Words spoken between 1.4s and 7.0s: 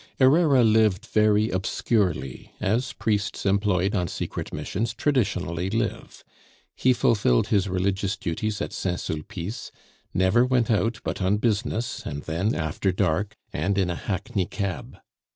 obscurely, as priests employed on secret missions traditionally live. He